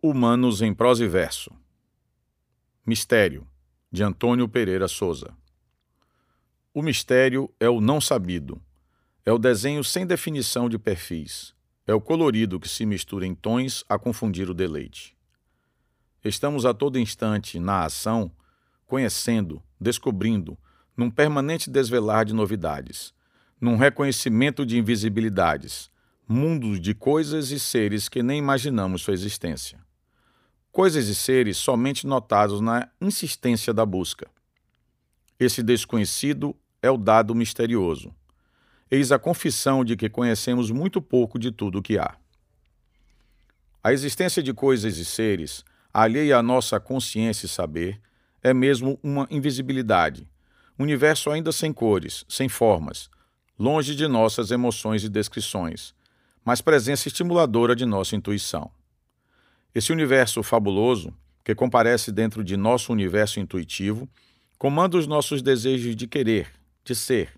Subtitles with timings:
[0.00, 1.50] Humanos em prosa e verso.
[2.86, 3.44] Mistério,
[3.90, 5.36] de Antônio Pereira Souza.
[6.72, 8.62] O mistério é o não sabido,
[9.26, 11.52] é o desenho sem definição de perfis,
[11.84, 15.16] é o colorido que se mistura em tons a confundir o deleite.
[16.24, 18.30] Estamos a todo instante na ação,
[18.86, 20.56] conhecendo, descobrindo,
[20.96, 23.12] num permanente desvelar de novidades,
[23.60, 25.90] num reconhecimento de invisibilidades,
[26.26, 29.78] mundos de coisas e seres que nem imaginamos sua existência.
[30.72, 34.26] Coisas e seres somente notados na insistência da busca.
[35.38, 38.14] Esse desconhecido é o dado misterioso.
[38.90, 42.16] Eis a confissão de que conhecemos muito pouco de tudo o que há.
[43.82, 48.00] A existência de coisas e seres, alheia à nossa consciência e saber,
[48.42, 50.28] é mesmo uma invisibilidade,
[50.78, 53.08] universo ainda sem cores, sem formas,
[53.58, 55.94] longe de nossas emoções e descrições,
[56.44, 58.70] mas presença estimuladora de nossa intuição.
[59.74, 64.08] Esse universo fabuloso, que comparece dentro de nosso universo intuitivo,
[64.58, 66.48] comanda os nossos desejos de querer,
[66.84, 67.32] de ser,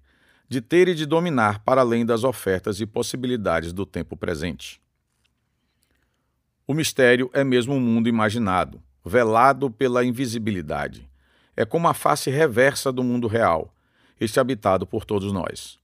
[0.48, 4.80] de ter e de dominar para além das ofertas e possibilidades do tempo presente.
[6.66, 11.08] O mistério é mesmo um mundo imaginado, velado pela invisibilidade.
[11.56, 13.72] É como a face reversa do mundo real,
[14.20, 15.78] este habitado por todos nós.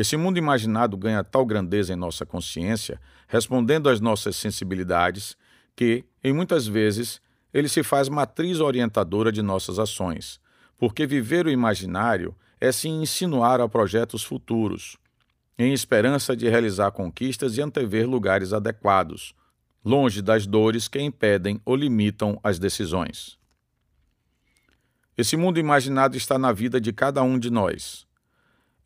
[0.00, 2.98] Esse mundo imaginado ganha tal grandeza em nossa consciência,
[3.28, 5.36] respondendo às nossas sensibilidades,
[5.76, 7.20] que, em muitas vezes,
[7.52, 10.40] ele se faz matriz orientadora de nossas ações,
[10.78, 14.96] porque viver o imaginário é se insinuar a projetos futuros,
[15.58, 19.34] em esperança de realizar conquistas e antever lugares adequados,
[19.84, 23.38] longe das dores que impedem ou limitam as decisões.
[25.14, 28.08] Esse mundo imaginado está na vida de cada um de nós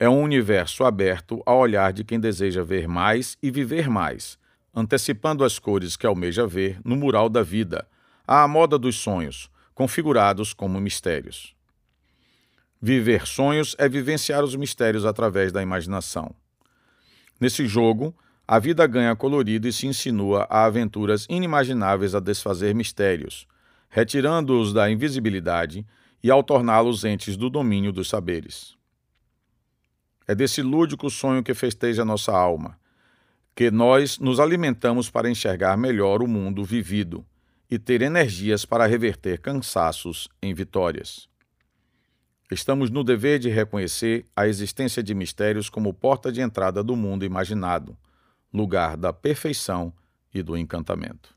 [0.04, 4.38] é um universo aberto ao olhar de quem deseja ver mais e viver mais,
[4.74, 7.88] antecipando as cores que almeja ver no mural da vida,
[8.26, 11.56] à moda dos sonhos, configurados como mistérios.
[12.82, 16.34] Viver sonhos é vivenciar os mistérios através da imaginação.
[17.40, 18.14] Nesse jogo,
[18.46, 23.46] a vida ganha colorido e se insinua a aventuras inimagináveis a desfazer mistérios,
[23.88, 25.86] retirando-os da invisibilidade
[26.22, 28.76] e ao torná-los entes do domínio dos saberes.
[30.26, 32.78] É desse lúdico sonho que festeja nossa alma,
[33.54, 37.24] que nós nos alimentamos para enxergar melhor o mundo vivido
[37.70, 41.28] e ter energias para reverter cansaços em vitórias.
[42.50, 47.24] Estamos no dever de reconhecer a existência de mistérios como porta de entrada do mundo
[47.24, 47.96] imaginado,
[48.52, 49.92] lugar da perfeição
[50.32, 51.33] e do encantamento.